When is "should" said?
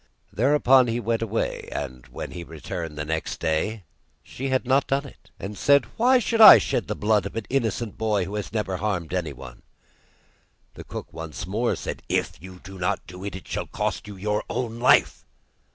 6.17-6.41